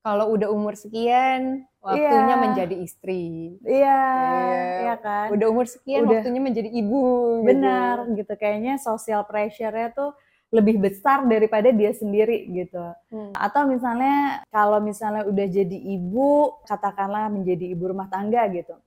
[0.00, 2.38] kalau udah umur sekian, waktunya Iya.
[2.40, 3.58] menjadi istri.
[3.60, 4.62] iya Iya.
[4.80, 6.22] iya kan Udah umur sekian, Udah.
[6.22, 7.02] waktunya menjadi ibu.
[7.36, 7.42] gitu.
[7.44, 10.14] benar gitu kayaknya social pressure-nya tuh
[10.48, 12.78] lebih besar daripada dia sendiri gitu
[13.10, 13.34] Hmm.
[13.34, 16.30] atau misalnya kalau misalnya udah jadi ibu
[16.62, 18.78] katakanlah menjadi ibu rumah tangga gitu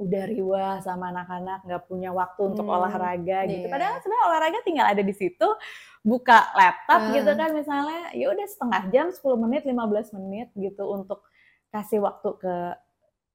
[0.00, 3.50] udah riwah sama anak-anak nggak punya waktu untuk Hmm, olahraga iya.
[3.52, 5.46] gitu padahal sebenarnya olahraga tinggal ada di situ
[6.00, 7.12] buka laptop Hmm.
[7.12, 11.20] gitu kan misalnya ya udah setengah jam 10 menit 15 menit gitu untuk
[11.68, 12.54] kasih waktu ke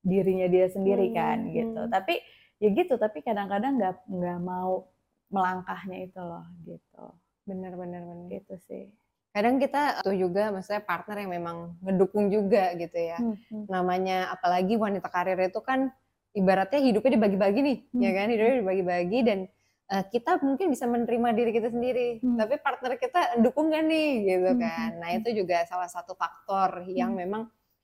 [0.02, 1.92] dirinya dia sendiri Hmm, kan gitu hmm.
[1.94, 2.18] tapi
[2.58, 4.90] ya gitu tapi kadang-kadang nggak nggak mau
[5.30, 7.06] melangkahnya itu loh gitu
[7.46, 8.28] Bener, bener, bener.
[8.34, 8.90] gitu sih
[9.30, 13.20] Kadang kita tuh juga, maksudnya partner yang memang ngedukung juga gitu ya.
[13.20, 13.68] Hmm, hmm.
[13.68, 15.92] namanya apalagi wanita karir itu kan
[16.36, 18.02] ibaratnya hidupnya dibagi-bagi nih, Hmm.
[18.04, 19.40] ya kan hidupnya dibagi-bagi dan
[19.86, 22.42] eh, kita mungkin bisa menerima diri kita sendiri, Hmm.
[22.42, 24.90] tapi partner kita dukung gak nih gitu Hmm, kan.
[24.92, 25.18] hmm, Nah hmm.
[25.22, 27.22] itu juga salah satu faktor yang Hmm.
[27.22, 27.42] memang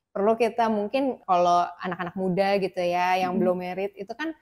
[0.10, 3.42] perlu kita mungkin kalau anak-anak muda gitu ya yang Hmm.
[3.46, 4.34] belum merit itu kan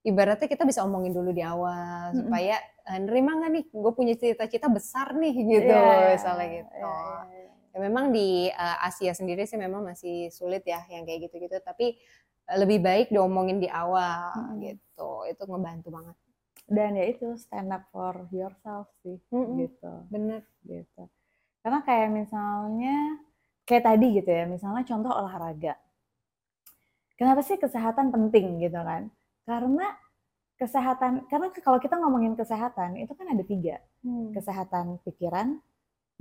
[0.00, 2.22] ibaratnya kita bisa omongin dulu di awal Hmm.
[2.22, 6.72] supaya eh, nerima nggak nih gue punya cita-cita besar nih gitu Iya, misalnya gitu.
[6.78, 7.52] iya, iya, iya.
[7.68, 11.98] Ya, memang di uh, Asia sendiri sih memang masih sulit ya yang kayak gitu-gitu tapi
[11.98, 14.64] uh, lebih baik diomongin di awal Mm-mm.
[14.64, 15.10] gitu.
[15.28, 16.16] Itu ngebantu banget.
[16.68, 19.68] Dan ya itu stand up for yourself sih Mm-mm.
[19.68, 19.92] gitu.
[20.08, 20.44] Bener.
[20.64, 21.02] Gitu.
[21.60, 22.96] Karena kayak misalnya
[23.68, 25.76] kayak tadi gitu ya misalnya contoh olahraga.
[27.18, 29.12] Kenapa sih kesehatan penting gitu kan?
[29.44, 29.92] Karena
[30.56, 33.76] kesehatan karena kalau kita ngomongin kesehatan itu kan ada tiga.
[33.98, 34.30] Hmm.
[34.30, 35.58] kesehatan pikiran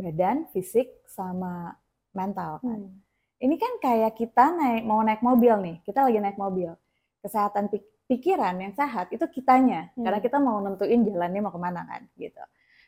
[0.02, 1.78] badan fisik sama
[2.18, 2.90] mental kan.
[2.90, 3.07] Hmm.
[3.38, 6.74] Ini kan kayak kita naik mau naik mobil nih kita lagi naik mobil
[7.22, 10.04] kesehatan pik- pikiran yang sehat itu kitanya Hmm.
[10.06, 12.44] karena kita mau nentuin jalannya mau ke mana kan gitu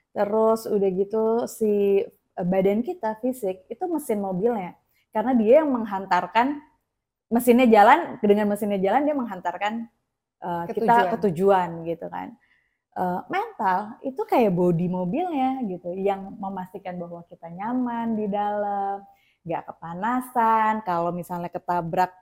[0.10, 4.74] terus udah gitu si eh, badan kita fisik itu mesin mobilnya
[5.12, 6.62] karena dia yang menghantarkan
[7.30, 9.74] mesinnya jalan dengan mesinnya jalan dia menghantarkan
[10.40, 11.12] kita Ketujuan.
[11.12, 12.30] ke tujuan gitu kan
[12.90, 19.00] Eh, mental itu kayak body mobilnya gitu yang memastikan bahwa kita nyaman di dalam
[19.50, 22.14] nggak kepanasan kalau misalnya ketabrak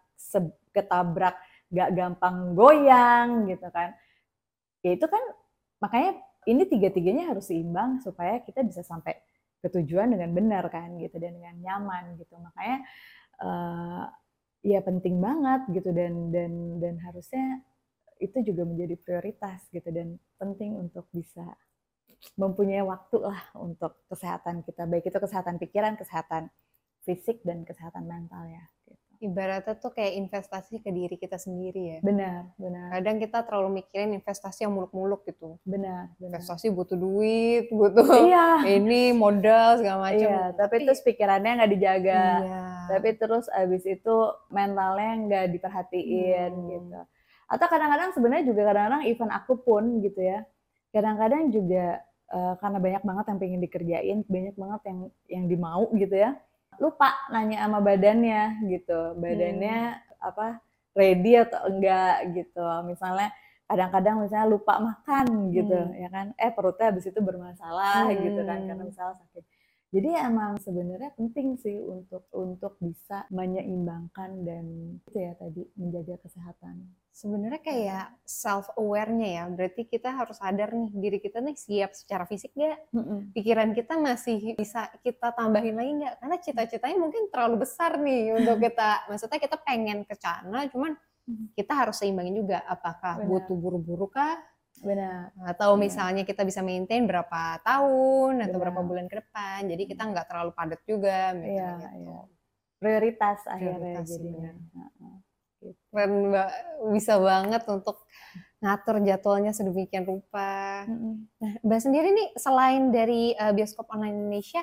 [0.72, 1.36] ketabrak
[1.68, 3.92] nggak gampang goyang gitu kan.
[4.80, 5.20] Ya itu kan
[5.84, 9.20] makanya ini tiga-tiganya harus seimbang supaya kita bisa sampai
[9.60, 12.40] ke tujuan dengan benar kan gitu dan dengan nyaman gitu.
[12.40, 12.78] Makanya
[13.44, 14.04] eh,
[14.64, 17.62] ya penting banget gitu dan dan dan harusnya
[18.18, 21.46] itu juga menjadi prioritas gitu dan penting untuk bisa
[22.34, 26.50] mempunyai waktu lah untuk kesehatan kita baik itu kesehatan pikiran kesehatan
[27.08, 29.00] fisik dan kesehatan mental ya gitu.
[29.18, 32.00] ibaratnya tuh kayak investasi ke diri kita sendiri ya.
[32.04, 32.94] Benar benar.
[32.94, 35.58] Kadang kita terlalu mikirin investasi yang muluk-muluk gitu.
[35.64, 36.38] Benar benar.
[36.38, 38.62] Investasi butuh duit butuh iya.
[38.68, 42.24] ini modal segala macam iya tapi terus pikirannya nggak dijaga.
[42.44, 42.64] Iya.
[42.88, 44.16] tapi terus abis itu
[44.48, 46.68] mentalnya nggak diperhatiin Hmm.
[46.70, 47.00] gitu.
[47.48, 50.44] Atau kadang-kadang sebenarnya juga kadang-kadang even aku pun gitu ya
[50.92, 56.12] kadang-kadang juga eh, karena banyak banget yang pengen dikerjain banyak banget yang yang dimau gitu
[56.14, 56.36] ya
[56.78, 59.18] lupa nanya sama badannya gitu.
[59.18, 59.78] Badannya
[60.22, 60.62] apa
[60.98, 62.62] ready atau enggak gitu.
[62.86, 63.30] Misalnya
[63.68, 65.94] kadang-kadang misalnya lupa makan gitu Hmm.
[65.94, 66.28] ya kan.
[66.40, 68.68] Eh perutnya habis itu bermasalah gitu kan Hmm.
[68.72, 69.44] karena misalnya sakit
[69.88, 74.66] jadi emang sebenarnya penting sih untuk untuk bisa menyeimbangkan dan
[75.00, 76.92] itu ya tadi menjaga kesehatan.
[77.18, 82.30] sebenarnya kayak self awarenya ya berarti kita harus sadar nih diri kita nih siap secara
[82.30, 82.78] fisik gak
[83.34, 86.16] pikiran kita masih bisa kita tambahin lagi nggak?
[86.22, 90.94] Karena cita-citanya mungkin terlalu besar nih untuk kita maksudnya kita pengen ke sana cuman
[91.58, 92.62] kita harus seimbangin juga.
[92.70, 93.28] Apakah Benar.
[93.28, 94.38] butuh buru-buru kah
[94.82, 95.34] Benar.
[95.48, 95.84] atau Benar.
[95.86, 98.62] misalnya kita bisa maintain berapa tahun atau Benar.
[98.70, 101.54] berapa bulan ke depan jadi kita nggak terlalu padat juga Iya, gitu.
[102.06, 102.20] iya.
[102.78, 104.54] Prioritas akhirnya jadinya.
[104.54, 105.74] Gitu.
[105.90, 106.50] Keren Mbak,
[106.94, 108.06] bisa banget untuk
[108.62, 110.86] ngatur jadwalnya sedemikian rupa.
[110.86, 114.62] Nah, Mbak sendiri nih selain dari uh, bioskop online Indonesia,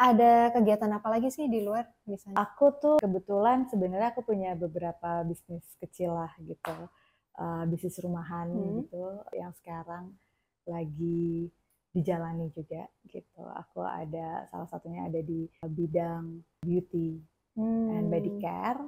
[0.00, 2.40] ada kegiatan apa lagi sih di luar misalnya?
[2.40, 6.72] Aku tuh kebetulan sebenarnya aku punya beberapa bisnis kecil lah gitu,
[7.40, 8.84] Eh, bisnis rumahan Hmm.
[8.84, 9.00] gitu
[9.32, 10.12] yang sekarang
[10.68, 11.48] lagi
[11.96, 13.40] dijalani juga gitu.
[13.40, 17.16] Aku ada salah satunya ada di bidang beauty
[17.56, 18.12] and Hmm.
[18.12, 18.84] body care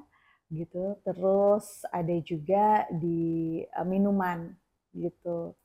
[0.53, 1.01] gitu.
[1.01, 4.53] Terus ada juga di eh, minuman
[4.93, 5.57] gitu.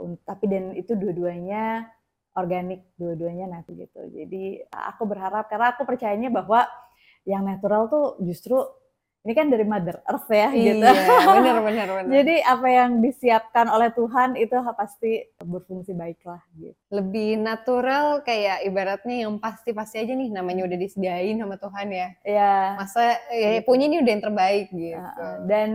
[0.00, 1.84] Un- Tapi dan itu dua-duanya
[2.32, 4.00] organik, dua-duanya natural gitu.
[4.08, 6.64] Jadi aku berharap karena aku percayanya bahwa
[7.28, 8.56] yang natural tuh justru
[9.22, 10.82] ini kan dari Mother Earth ya gitu.
[10.82, 12.10] Iya, benar benar benar.
[12.10, 16.74] Jadi apa yang disiapkan oleh Tuhan itu pasti berfungsi baik lah gitu.
[16.90, 22.08] lebih natural kayak ibaratnya yang pasti-pasti aja nih namanya udah disediain sama Tuhan ya.
[22.26, 22.54] Ya.
[22.74, 23.64] Masa ya, Gitu.
[23.64, 24.98] punya ini udah yang terbaik gitu.
[24.98, 25.34] Heeh.
[25.46, 25.68] Dan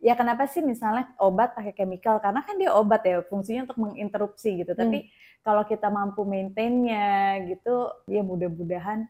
[0.00, 2.24] ya kenapa sih misalnya obat pakai chemical?
[2.24, 4.72] Karena kan dia obat ya, fungsinya untuk menginterupsi gitu.
[4.72, 5.12] Tapi
[5.44, 9.04] kalau kita mampu maintainnya gitu, ya mudah-mudahan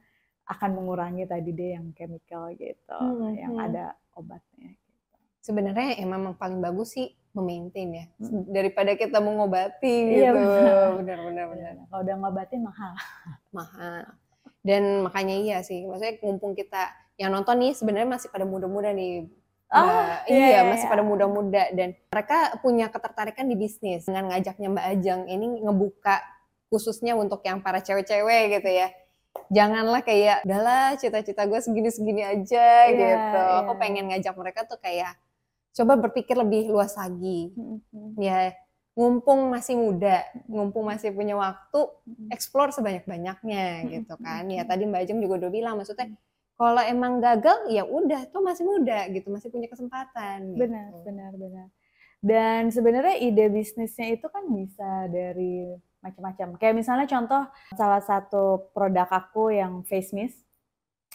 [0.45, 3.65] akan mengurangi tadi deh yang chemical gitu, Hmm, yang hmm.
[3.65, 4.77] ada obatnya.
[5.41, 8.45] Sebenarnya yang memang paling bagus sih memaintain ya Hmm.
[8.49, 10.39] daripada kita mengobati Iya, gitu.
[10.39, 10.89] benar.
[11.01, 11.73] Benar benar benar.
[11.89, 12.93] Kalau udah ngobatin mahal.
[13.51, 14.03] mahal.
[14.65, 19.29] Dan makanya iya sih, maksudnya mumpung kita yang nonton nih sebenarnya masih pada muda-muda nih.
[19.75, 20.31] Oh, Mbak.
[20.31, 20.93] iya, iya, iya, masih iya.
[20.93, 26.23] pada muda-muda dan mereka punya ketertarikan di bisnis dengan ngajaknya Mbak Ajeng ini ngebuka
[26.71, 28.89] khususnya untuk yang para cewek-cewek gitu ya.
[29.53, 33.40] Janganlah kayak, udahlah cita-cita gue segini-segini aja Iya, gitu.
[33.64, 33.81] Aku iya.
[33.81, 35.14] pengen ngajak mereka tuh kayak
[35.75, 37.51] coba berpikir lebih luas lagi.
[37.55, 38.55] Hmm, Ya,
[38.94, 42.31] ngumpung masih muda, ngumpung masih punya waktu, Hmm.
[42.31, 44.47] explore sebanyak-banyaknya gitu kan.
[44.47, 46.14] Ya tadi Mbak Jem juga udah bilang maksudnya
[46.55, 50.62] kalau emang gagal ya udah tuh masih muda gitu, masih punya kesempatan gitu.
[50.70, 51.66] Benar, benar, benar.
[52.25, 56.57] Dan sebenarnya ide bisnisnya itu kan bisa dari macam-macam.
[56.57, 57.45] Kayak misalnya contoh
[57.77, 60.41] salah satu produk aku yang face mist.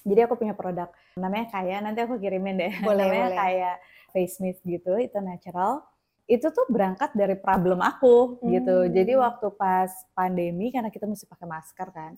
[0.05, 2.73] Jadi aku punya produk namanya kayak nanti aku kirimin deh.
[2.87, 3.39] Boleh, namanya boleh.
[3.41, 3.75] kayak
[4.13, 5.81] face mist gitu, itu natural.
[6.29, 8.85] Itu tuh berangkat dari problem aku gitu.
[8.85, 8.93] Hmm.
[8.93, 12.13] Jadi waktu pas pandemi karena kita mesti pakai masker kan.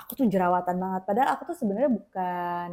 [0.00, 1.02] Aku tuh jerawatan banget.
[1.04, 2.68] Padahal aku tuh sebenarnya bukan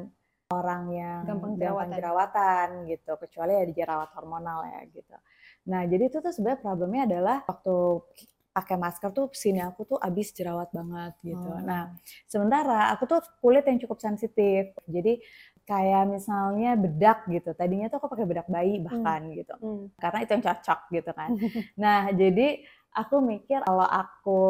[0.51, 1.95] orang yang Gampang gampang jerawatan.
[1.95, 5.15] jerawatan gitu, kecuali ya di jerawat hormonal ya gitu.
[5.67, 7.75] Nah, jadi itu tuh sebenarnya problemnya adalah waktu
[8.51, 11.49] pakai masker tuh sini aku tuh abis jerawat banget gitu.
[11.49, 11.61] Oh.
[11.63, 11.95] Nah,
[12.27, 14.75] sementara aku tuh kulit yang cukup sensitif.
[14.89, 15.23] Jadi
[15.63, 17.55] kayak misalnya bedak gitu.
[17.55, 19.55] Tadinya tuh aku pakai bedak bayi bahkan gitu.
[19.61, 19.87] Hmm.
[19.95, 21.29] Karena itu yang cocok gitu kan.
[21.79, 22.59] Nah, jadi
[22.91, 24.43] aku mikir kalau aku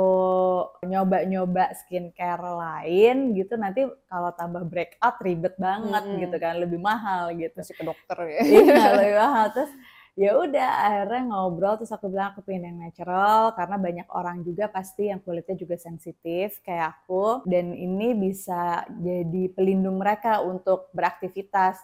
[0.82, 6.22] nyoba-nyoba skincare lain gitu nanti kalau tambah breakout ribet banget Mm-mm.
[6.26, 8.42] gitu kan, lebih mahal gitu Masih ke dokter ya.
[8.42, 9.72] iya lebih mahal terus
[10.20, 14.68] ya udah akhirnya ngobrol terus aku bilang aku pengen yang natural karena banyak orang juga
[14.68, 21.80] pasti yang kulitnya juga sensitif kayak aku dan ini bisa jadi pelindung mereka untuk beraktivitas.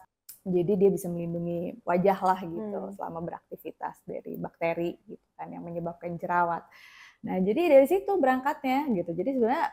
[0.48, 2.96] Jadi dia bisa melindungi wajah lah gitu Hmm.
[2.96, 6.64] selama beraktivitas dari bakteri gitu kan yang menyebabkan jerawat.
[7.28, 9.12] Nah jadi dari situ berangkatnya gitu.
[9.12, 9.68] Jadi sebenarnya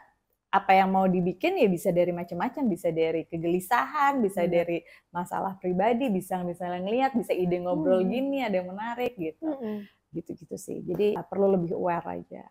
[0.55, 4.55] apa yang mau dibikin ya bisa dari macam-macam, bisa dari kegelisahan, bisa Benar.
[4.55, 4.79] dari
[5.11, 8.11] masalah pribadi, bisa misalnya ngelihat, bisa ide ngobrol Hmm.
[8.15, 9.51] gini, ada yang menarik gitu.
[9.51, 9.83] Mm-mm.
[10.15, 10.79] Gitu-gitu sih.
[10.87, 12.47] Jadi uh, perlu lebih aware aja.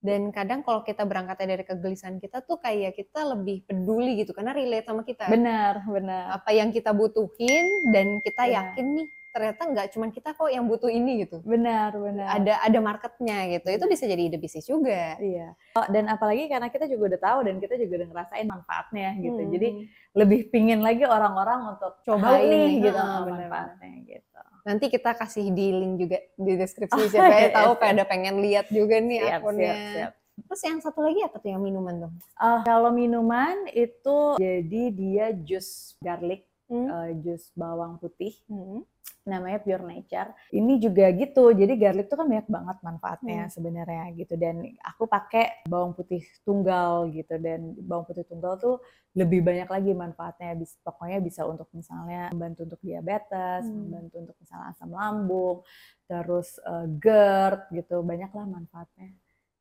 [0.00, 4.54] Dan kadang kalau kita berangkatnya dari kegelisahan kita tuh kayak kita lebih peduli gitu karena
[4.56, 5.26] relate sama kita.
[5.28, 6.40] Benar, benar.
[6.40, 8.56] Apa yang kita butuhin dan kita Benar.
[8.56, 11.38] yakin nih ternyata nggak cuma kita kok yang butuh ini gitu.
[11.40, 12.26] Benar, benar.
[12.32, 13.68] Ada ada marketnya gitu.
[13.70, 15.14] Itu bisa jadi ide bisnis juga.
[15.16, 15.54] Iya.
[15.72, 19.40] Oh, dan apalagi karena kita juga udah tahu dan kita juga udah ngerasain manfaatnya gitu.
[19.40, 19.50] Hmm.
[19.50, 19.68] Jadi
[20.12, 22.70] lebih pingin lagi orang-orang untuk Cobain coba nih.
[22.80, 24.40] gitu Ah, benar, manfaatnya gitu.
[24.60, 27.80] Nanti kita kasih di link juga di deskripsi Oh, siapa yang iya, tahu siap.
[27.80, 29.72] pada pengen lihat juga nih Siap, akunnya.
[29.72, 30.12] siap, siap.
[30.40, 32.12] Terus yang satu lagi apa tuh yang minuman tuh?
[32.34, 36.86] Eh, kalau minuman itu jadi dia jus garlic, Hmm.
[36.86, 38.80] eh, jus bawang putih, Hmm.
[39.22, 40.30] Namanya Pure Nature.
[40.50, 43.52] Ini juga gitu, jadi garlic tuh kan banyak banget manfaatnya Hmm.
[43.52, 44.34] sebenarnya gitu.
[44.40, 48.80] Dan aku pakai bawang putih tunggal gitu, dan bawang putih tunggal tuh
[49.12, 50.54] lebih banyak lagi manfaatnya.
[50.80, 53.90] Pokoknya bisa untuk misalnya membantu untuk diabetes, Hmm.
[53.90, 55.56] membantu untuk misalnya asam lambung,
[56.06, 59.14] terus eh, GERD gitu, banyaklah manfaatnya.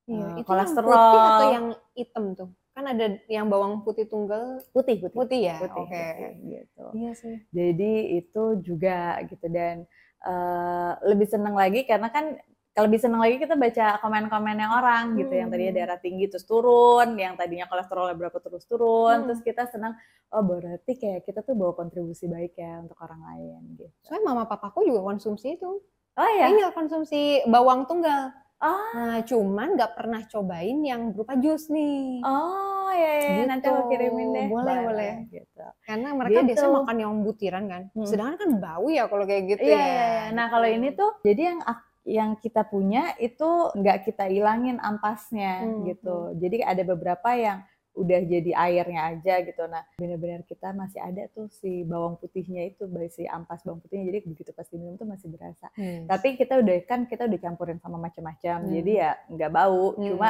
[0.09, 0.89] Iya, Eh, itu kolesterol.
[0.89, 2.49] yang putih atau yang hitam tuh?
[2.79, 5.59] Kan ada yang bawang putih tunggal Putih, putih, putih ya?
[5.59, 5.99] putih, Oke.
[5.99, 6.85] putih, gitu.
[6.95, 7.35] Iya sih.
[7.51, 7.91] Jadi
[8.23, 9.83] itu juga gitu dan
[10.19, 12.39] eh, lebih seneng lagi karena kan
[12.71, 15.79] kalau lebih seneng lagi kita baca komen-komen yang orang gitu yang tadinya Hmm.
[15.83, 19.25] darah tinggi terus turun, yang tadinya kolesterolnya berapa terus turun, Hmm.
[19.27, 19.99] terus kita senang
[20.31, 23.91] oh berarti kayak kita tuh bawa kontribusi baik ya untuk orang lain gitu.
[24.07, 25.83] Soalnya mama papaku juga konsumsi itu.
[26.15, 26.47] Oh ya.
[26.47, 28.31] Iya, konsumsi bawang tunggal.
[28.59, 32.19] Oh, Nah, cuman nggak pernah cobain yang berupa jus nih.
[32.21, 33.43] oh ya, ya, ya.
[33.47, 33.91] nanti aku Gitu.
[33.93, 34.47] kirimin deh.
[34.51, 35.13] Boleh, boleh.
[35.31, 35.63] Gitu.
[35.81, 36.47] Karena mereka Gitu.
[36.51, 37.81] biasanya makan yang butiran kan.
[37.95, 38.03] Hmm.
[38.03, 39.79] Sedangkan kan bau ya kalau kayak gitu Iya, ya.
[39.79, 40.23] iya, iya.
[40.33, 40.53] Nah, Gitu.
[40.53, 41.59] kalau ini tuh jadi yang
[42.03, 46.33] yang kita punya itu nggak kita ilangin ampasnya Hmm, gitu.
[46.35, 47.61] Jadi ada beberapa yang
[47.97, 49.63] udah jadi airnya aja gitu.
[49.65, 54.13] Nah, benar-benar kita masih ada tuh si bawang putihnya itu, si ampas bawang putihnya.
[54.13, 55.67] Jadi begitu pas diminum tuh masih berasa.
[55.73, 56.05] Hmm.
[56.05, 58.57] Tapi kita udah kan kita udah campurin sama macam-macam.
[58.63, 58.71] Hmm.
[58.71, 60.05] Jadi ya nggak bau, Hmm.
[60.05, 60.29] cuma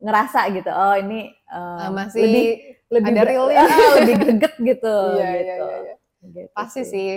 [0.00, 0.70] ngerasa gitu.
[0.70, 2.46] Oh, ini Ah, masih lebih
[2.90, 3.62] lebih ada realnya.
[3.70, 5.44] ah, lebih greget gitu Iya, gitu.
[5.44, 5.94] iya, iya, iya.
[6.24, 7.10] Gitu Pasti sih.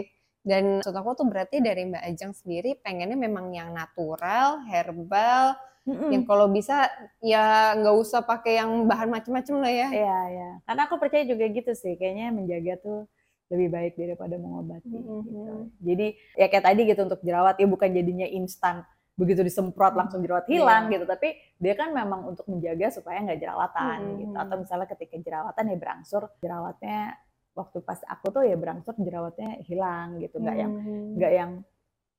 [0.48, 6.12] Dan maksud aku tuh berarti dari Mbak Ajeng sendiri pengennya memang yang natural, herbal, Mm-mm.
[6.12, 6.92] yang kalau bisa
[7.24, 9.88] ya nggak usah pakai yang bahan macem-macem lah ya.
[9.88, 10.50] Iya, iya.
[10.68, 11.96] Karena aku percaya juga gitu sih.
[11.96, 13.00] Kayaknya menjaga tuh
[13.48, 15.20] lebih baik daripada mengobati Mhm.
[15.24, 15.54] gitu.
[15.80, 18.84] Jadi ya kayak tadi gitu untuk jerawat ya bukan jadinya instan
[19.18, 21.00] begitu disemprot langsung jerawat hilang Iya.
[21.00, 24.18] gitu, tapi dia kan memang untuk menjaga supaya nggak jerawatan Mhm.
[24.22, 24.36] gitu.
[24.36, 27.16] Atau misalnya ketika jerawatan ya berangsur jerawatnya
[27.56, 31.16] waktu pas aku tuh ya berangsur jerawatnya hilang gitu, nggak yang Hmm.
[31.18, 31.52] nggak yang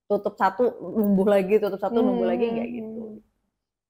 [0.09, 3.21] tutup satu numbuh lagi, tutup satu numbuh lagi nggak gitu.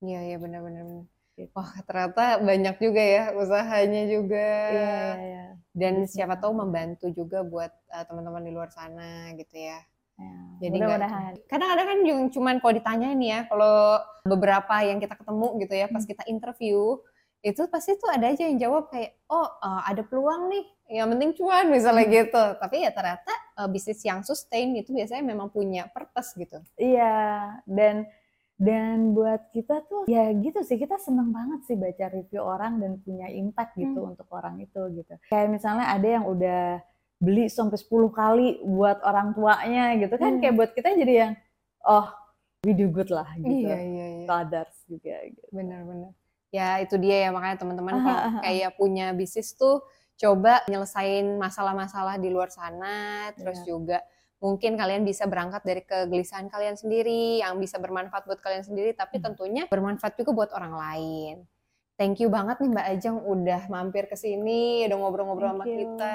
[0.03, 1.07] Iya, iya benar-benar.
[1.39, 1.55] Gitu.
[1.55, 4.51] Wah, ternyata banyak juga ya usahanya juga.
[4.75, 5.45] Iya, iya, iya.
[5.71, 6.27] Dan Bisa.
[6.27, 9.79] siapa tahu membantu juga buat uh, teman-teman di luar sana gitu ya.
[10.19, 10.35] Ya,
[10.67, 11.33] Jadi mudah-mudahan.
[11.47, 15.87] Kadang-kadang kan yang cuman kalau ditanya nih ya, kalau beberapa yang kita ketemu gitu ya,
[15.87, 16.11] pas Hmm.
[16.11, 16.99] kita interview,
[17.39, 20.65] itu pasti tuh ada aja yang jawab kayak, oh uh, ada peluang nih,
[20.99, 22.15] yang penting cuan misalnya Hmm.
[22.19, 22.45] gitu.
[22.59, 23.31] Tapi ya ternyata
[23.63, 26.59] uh, bisnis yang sustain itu biasanya memang punya purpose gitu.
[26.75, 28.11] Iya, dan
[28.59, 32.99] dan buat kita tuh ya gitu sih kita seneng banget sih baca review orang dan
[33.01, 34.13] punya impact gitu Hmm.
[34.13, 35.15] untuk orang itu gitu.
[35.31, 36.83] Kayak misalnya ada yang udah
[37.19, 40.41] beli sampai 10 kali buat orang tuanya gitu kan Hmm.
[40.43, 41.33] kayak buat kita jadi yang
[41.87, 42.11] oh
[42.67, 43.71] we do good lah gitu.
[43.71, 44.27] Iya, iya, iya.
[44.27, 45.47] To others juga gitu.
[45.55, 46.11] Benar-benar.
[46.51, 47.95] Ya itu dia ya makanya teman-teman
[48.43, 49.87] kayak punya bisnis tuh
[50.19, 53.67] coba nyelesain masalah-masalah di luar sana, terus Iya.
[53.71, 53.99] juga
[54.39, 59.19] mungkin kalian bisa berangkat dari kegelisahan kalian sendiri yang bisa bermanfaat buat kalian sendiri, tapi
[59.19, 59.35] Hmm.
[59.35, 61.37] tentunya bermanfaat juga buat orang lain.
[61.99, 65.83] Thank you banget nih Mbak Ajeng udah mampir ke sini, udah ngobrol-ngobrol sama you.
[65.83, 66.15] kita.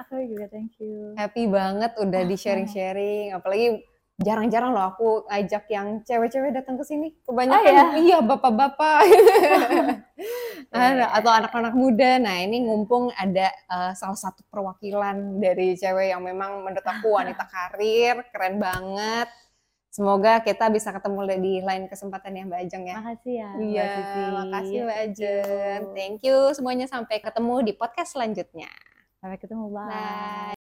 [0.00, 1.12] Aku juga thank you.
[1.20, 3.84] Happy banget udah di sharing-sharing, apalagi
[4.18, 7.14] jarang-jarang loh aku ngajak yang cewek-cewek datang ke sini.
[7.22, 7.84] Kebanyakan ya?
[8.02, 9.00] iya bapak-bapak
[10.74, 12.20] Nah, atau anak-anak muda.
[12.20, 17.46] Nah, ini ngumpung ada eh, salah satu perwakilan dari cewek yang memang menurut aku wanita
[17.54, 19.30] karir, keren banget.
[19.88, 22.96] Semoga kita bisa ketemu di lain kesempatan ya Mbak Ajeng ya.
[23.00, 23.50] Makasih ya.
[23.56, 24.20] Iya, Sisi.
[24.30, 25.80] makasih Mbak Ajeng.
[25.96, 28.68] Thank you semuanya sampai ketemu di podcast selanjutnya.
[29.18, 29.88] Sampai ketemu, bye.
[29.88, 30.57] Bye.